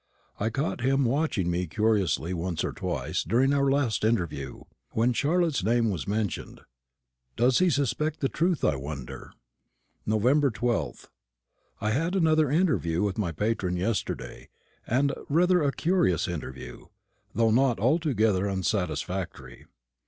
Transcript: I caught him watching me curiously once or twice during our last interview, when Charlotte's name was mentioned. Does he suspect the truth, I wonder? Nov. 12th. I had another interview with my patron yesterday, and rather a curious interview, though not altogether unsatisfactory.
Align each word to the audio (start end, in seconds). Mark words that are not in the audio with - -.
I 0.39 0.49
caught 0.49 0.81
him 0.81 1.05
watching 1.05 1.51
me 1.51 1.67
curiously 1.67 2.33
once 2.33 2.63
or 2.63 2.71
twice 2.71 3.23
during 3.23 3.53
our 3.53 3.69
last 3.69 4.03
interview, 4.03 4.61
when 4.93 5.13
Charlotte's 5.13 5.63
name 5.63 5.91
was 5.91 6.07
mentioned. 6.07 6.61
Does 7.35 7.59
he 7.59 7.69
suspect 7.69 8.19
the 8.19 8.27
truth, 8.27 8.65
I 8.65 8.77
wonder? 8.77 9.31
Nov. 10.07 10.23
12th. 10.23 11.09
I 11.79 11.91
had 11.91 12.15
another 12.15 12.49
interview 12.49 13.03
with 13.03 13.19
my 13.19 13.31
patron 13.31 13.77
yesterday, 13.77 14.49
and 14.87 15.13
rather 15.29 15.61
a 15.61 15.71
curious 15.71 16.27
interview, 16.27 16.85
though 17.35 17.51
not 17.51 17.79
altogether 17.79 18.47
unsatisfactory. 18.49 19.67